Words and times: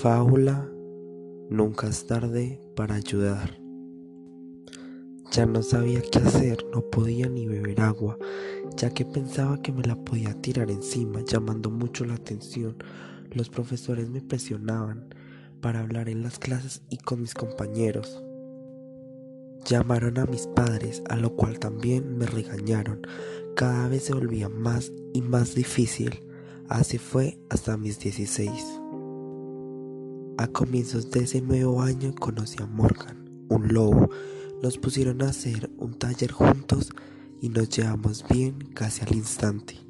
Fábula 0.00 0.66
Nunca 1.50 1.86
es 1.86 2.06
tarde 2.06 2.58
para 2.74 2.94
ayudar. 2.94 3.60
Ya 5.30 5.44
no 5.44 5.62
sabía 5.62 6.00
qué 6.00 6.20
hacer, 6.20 6.64
no 6.72 6.80
podía 6.88 7.28
ni 7.28 7.46
beber 7.46 7.82
agua, 7.82 8.16
ya 8.78 8.88
que 8.94 9.04
pensaba 9.04 9.60
que 9.60 9.72
me 9.72 9.82
la 9.82 9.96
podía 9.96 10.32
tirar 10.40 10.70
encima, 10.70 11.20
llamando 11.26 11.70
mucho 11.70 12.06
la 12.06 12.14
atención. 12.14 12.78
Los 13.32 13.50
profesores 13.50 14.08
me 14.08 14.22
presionaban 14.22 15.14
para 15.60 15.80
hablar 15.80 16.08
en 16.08 16.22
las 16.22 16.38
clases 16.38 16.80
y 16.88 16.96
con 16.96 17.20
mis 17.20 17.34
compañeros. 17.34 18.22
Llamaron 19.66 20.16
a 20.16 20.24
mis 20.24 20.46
padres, 20.46 21.02
a 21.10 21.16
lo 21.16 21.36
cual 21.36 21.58
también 21.58 22.16
me 22.16 22.24
regañaron. 22.24 23.02
Cada 23.54 23.86
vez 23.88 24.04
se 24.04 24.14
volvía 24.14 24.48
más 24.48 24.92
y 25.12 25.20
más 25.20 25.54
difícil. 25.54 26.24
Así 26.70 26.96
fue 26.96 27.38
hasta 27.50 27.76
mis 27.76 27.98
16. 27.98 28.80
A 30.40 30.46
comienzos 30.46 31.10
de 31.10 31.24
ese 31.24 31.42
nuevo 31.42 31.82
año 31.82 32.14
conocí 32.14 32.62
a 32.62 32.66
Morgan, 32.66 33.28
un 33.50 33.74
lobo. 33.74 34.08
Nos 34.62 34.78
pusieron 34.78 35.20
a 35.20 35.28
hacer 35.28 35.70
un 35.76 35.98
taller 35.98 36.32
juntos 36.32 36.94
y 37.42 37.50
nos 37.50 37.68
llevamos 37.68 38.24
bien 38.26 38.58
casi 38.72 39.02
al 39.02 39.14
instante. 39.14 39.89